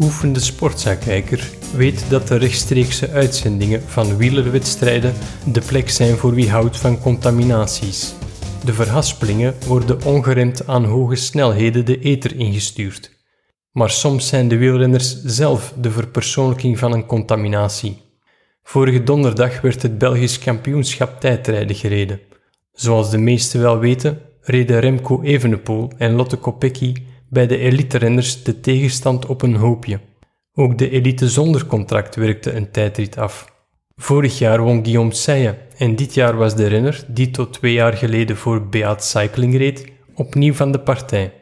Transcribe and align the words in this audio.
geoefende 0.00 0.40
sportzakijker 0.40 1.50
weet 1.76 2.10
dat 2.10 2.28
de 2.28 2.36
rechtstreekse 2.36 3.10
uitzendingen 3.10 3.82
van 3.82 4.16
wielerwedstrijden 4.16 5.14
de 5.52 5.60
plek 5.60 5.90
zijn 5.90 6.16
voor 6.16 6.34
wie 6.34 6.50
houdt 6.50 6.76
van 6.76 7.00
contaminaties. 7.00 8.14
De 8.64 8.72
verhaspelingen 8.72 9.54
worden 9.66 10.04
ongeremd 10.04 10.66
aan 10.66 10.84
hoge 10.84 11.14
snelheden 11.14 11.84
de 11.84 11.98
ether 11.98 12.36
ingestuurd. 12.36 13.10
Maar 13.72 13.90
soms 13.90 14.28
zijn 14.28 14.48
de 14.48 14.56
wielrenners 14.56 15.22
zelf 15.24 15.74
de 15.80 15.90
verpersoonlijking 15.90 16.78
van 16.78 16.92
een 16.92 17.06
contaminatie. 17.06 18.02
Vorige 18.62 19.02
donderdag 19.02 19.60
werd 19.60 19.82
het 19.82 19.98
Belgisch 19.98 20.38
kampioenschap 20.38 21.20
tijdrijden 21.20 21.76
gereden. 21.76 22.20
Zoals 22.72 23.10
de 23.10 23.18
meesten 23.18 23.60
wel 23.60 23.78
weten, 23.78 24.18
reden 24.40 24.80
Remco 24.80 25.22
Evenepoel 25.22 25.90
en 25.96 26.12
Lotte 26.12 26.36
Kopecky 26.36 26.94
bij 27.30 27.46
de 27.46 27.58
elite-renners 27.58 28.42
de 28.42 28.60
tegenstand 28.60 29.26
op 29.26 29.42
een 29.42 29.54
hoopje. 29.54 30.00
Ook 30.54 30.78
de 30.78 30.90
elite 30.90 31.28
zonder 31.28 31.66
contract 31.66 32.14
werkte 32.16 32.52
een 32.52 32.70
tijdrit 32.70 33.16
af. 33.16 33.52
Vorig 33.96 34.38
jaar 34.38 34.62
won 34.62 34.84
Guillaume 34.84 35.14
Seye 35.14 35.58
en 35.76 35.96
dit 35.96 36.14
jaar 36.14 36.36
was 36.36 36.56
de 36.56 36.66
renner, 36.66 37.04
die 37.08 37.30
tot 37.30 37.52
twee 37.52 37.72
jaar 37.72 37.92
geleden 37.92 38.36
voor 38.36 38.68
Beat 38.68 39.04
Cycling 39.04 39.56
reed, 39.56 39.92
opnieuw 40.14 40.54
van 40.54 40.72
de 40.72 40.80
partij. 40.80 41.32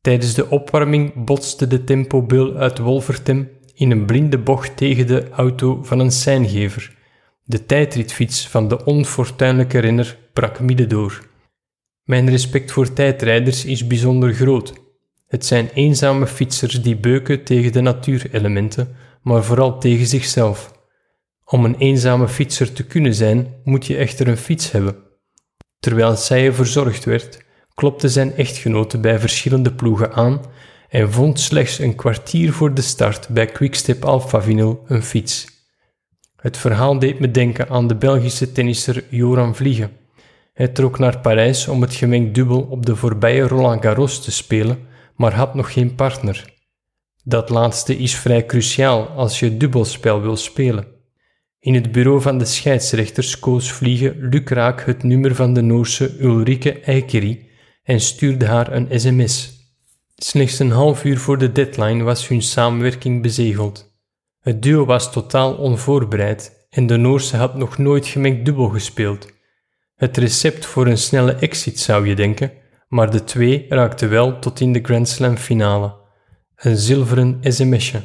Tijdens 0.00 0.34
de 0.34 0.50
opwarming 0.50 1.24
botste 1.24 1.66
de 1.66 1.84
tempobul 1.84 2.56
uit 2.56 2.78
Wolvertem 2.78 3.50
in 3.74 3.90
een 3.90 4.04
blinde 4.06 4.38
bocht 4.38 4.76
tegen 4.76 5.06
de 5.06 5.28
auto 5.30 5.82
van 5.82 5.98
een 5.98 6.10
seingever. 6.10 6.96
De 7.44 7.66
tijdritfiets 7.66 8.48
van 8.48 8.68
de 8.68 8.84
onfortuinlijke 8.84 9.78
renner 9.78 10.18
brak 10.32 10.60
midden 10.60 10.88
door. 10.88 11.22
Mijn 12.04 12.30
respect 12.30 12.72
voor 12.72 12.92
tijdrijders 12.92 13.64
is 13.64 13.86
bijzonder 13.86 14.32
groot. 14.32 14.83
Het 15.34 15.46
zijn 15.46 15.70
eenzame 15.74 16.26
fietsers 16.26 16.82
die 16.82 16.96
beuken 16.96 17.44
tegen 17.44 17.72
de 17.72 17.80
natuurelementen, 17.80 18.96
maar 19.22 19.44
vooral 19.44 19.78
tegen 19.78 20.06
zichzelf. 20.06 20.72
Om 21.44 21.64
een 21.64 21.76
eenzame 21.76 22.28
fietser 22.28 22.72
te 22.72 22.84
kunnen 22.84 23.14
zijn, 23.14 23.54
moet 23.64 23.86
je 23.86 23.96
echter 23.96 24.28
een 24.28 24.36
fiets 24.36 24.70
hebben. 24.70 24.96
Terwijl 25.78 26.16
zij 26.16 26.52
verzorgd 26.52 27.04
werd, 27.04 27.44
klopte 27.74 28.08
zijn 28.08 28.36
echtgenote 28.36 28.98
bij 28.98 29.18
verschillende 29.18 29.72
ploegen 29.72 30.12
aan 30.12 30.40
en 30.88 31.12
vond 31.12 31.40
slechts 31.40 31.78
een 31.78 31.94
kwartier 31.94 32.52
voor 32.52 32.74
de 32.74 32.82
start 32.82 33.28
bij 33.28 33.46
Quickstep 33.46 34.04
Alpha 34.04 34.42
Vinyl 34.42 34.82
een 34.86 35.02
fiets. 35.02 35.46
Het 36.36 36.56
verhaal 36.56 36.98
deed 36.98 37.18
me 37.18 37.30
denken 37.30 37.68
aan 37.68 37.86
de 37.86 37.96
Belgische 37.96 38.52
tennisser 38.52 39.04
Joran 39.10 39.56
Vliegen. 39.56 39.90
Hij 40.52 40.68
trok 40.68 40.98
naar 40.98 41.18
Parijs 41.18 41.68
om 41.68 41.80
het 41.80 41.94
gemengd 41.94 42.34
dubbel 42.34 42.60
op 42.60 42.86
de 42.86 42.96
voorbije 42.96 43.48
Roland 43.48 43.82
Garros 43.82 44.24
te 44.24 44.32
spelen, 44.32 44.92
maar 45.16 45.34
had 45.34 45.54
nog 45.54 45.72
geen 45.72 45.94
partner. 45.94 46.52
Dat 47.24 47.48
laatste 47.48 47.98
is 47.98 48.16
vrij 48.16 48.46
cruciaal 48.46 49.06
als 49.06 49.38
je 49.38 49.56
dubbelspel 49.56 50.20
wil 50.20 50.36
spelen. 50.36 50.86
In 51.60 51.74
het 51.74 51.92
bureau 51.92 52.20
van 52.20 52.38
de 52.38 52.44
scheidsrechters 52.44 53.38
koos 53.38 53.72
Vliegen 53.72 54.28
lukraak 54.28 54.80
het 54.80 55.02
nummer 55.02 55.34
van 55.34 55.54
de 55.54 55.62
Noorse 55.62 56.20
Ulrike 56.20 56.80
Eikeri 56.80 57.50
en 57.82 58.00
stuurde 58.00 58.46
haar 58.46 58.72
een 58.72 59.00
sms. 59.00 59.52
Slechts 60.14 60.58
een 60.58 60.70
half 60.70 61.04
uur 61.04 61.18
voor 61.18 61.38
de 61.38 61.52
deadline 61.52 62.02
was 62.02 62.28
hun 62.28 62.42
samenwerking 62.42 63.22
bezegeld. 63.22 63.92
Het 64.40 64.62
duo 64.62 64.84
was 64.84 65.12
totaal 65.12 65.54
onvoorbereid 65.54 66.66
en 66.70 66.86
de 66.86 66.96
Noorse 66.96 67.36
had 67.36 67.56
nog 67.56 67.78
nooit 67.78 68.06
gemengd 68.06 68.44
dubbel 68.44 68.68
gespeeld. 68.68 69.32
Het 69.94 70.16
recept 70.16 70.66
voor 70.66 70.86
een 70.86 70.98
snelle 70.98 71.34
exit 71.34 71.78
zou 71.78 72.08
je 72.08 72.14
denken, 72.14 72.52
maar 72.94 73.10
de 73.10 73.24
twee 73.24 73.66
raakten 73.68 74.10
wel 74.10 74.38
tot 74.38 74.60
in 74.60 74.72
de 74.72 74.80
Grand 74.82 75.08
Slam 75.08 75.36
finale. 75.36 75.94
Een 76.56 76.76
zilveren 76.76 77.38
sms'je. 77.42 78.00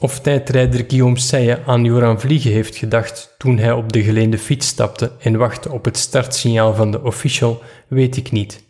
Of 0.00 0.20
tijdrijder 0.20 0.84
Guillaume 0.88 1.18
Seye 1.18 1.64
aan 1.66 1.84
Joran 1.84 2.20
Vliegen 2.20 2.50
heeft 2.50 2.76
gedacht 2.76 3.34
toen 3.38 3.58
hij 3.58 3.72
op 3.72 3.92
de 3.92 4.02
geleende 4.02 4.38
fiets 4.38 4.66
stapte 4.66 5.12
en 5.18 5.36
wachtte 5.36 5.72
op 5.72 5.84
het 5.84 5.96
startsignaal 5.96 6.74
van 6.74 6.90
de 6.90 7.02
official, 7.02 7.62
weet 7.88 8.16
ik 8.16 8.30
niet. 8.30 8.64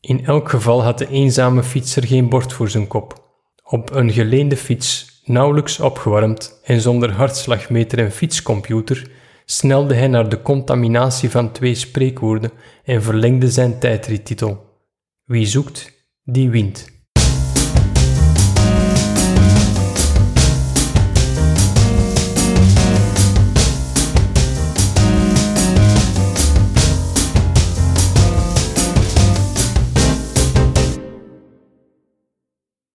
In 0.00 0.26
elk 0.26 0.48
geval 0.48 0.82
had 0.82 0.98
de 0.98 1.08
eenzame 1.08 1.62
fietser 1.62 2.06
geen 2.06 2.28
bord 2.28 2.52
voor 2.52 2.68
zijn 2.68 2.86
kop. 2.86 3.24
Op 3.64 3.94
een 3.94 4.12
geleende 4.12 4.56
fiets, 4.56 5.20
nauwelijks 5.24 5.80
opgewarmd 5.80 6.60
en 6.64 6.80
zonder 6.80 7.12
hartslagmeter 7.12 7.98
en 7.98 8.12
fietscomputer, 8.12 9.10
snelde 9.50 9.94
hij 9.94 10.08
naar 10.08 10.28
de 10.28 10.42
contaminatie 10.42 11.30
van 11.30 11.52
twee 11.52 11.74
spreekwoorden 11.74 12.50
en 12.84 13.02
verlengde 13.02 13.50
zijn 13.50 13.78
tijdrittitel. 13.78 14.66
Wie 15.24 15.46
zoekt, 15.46 16.06
die 16.24 16.50
wint. 16.50 16.97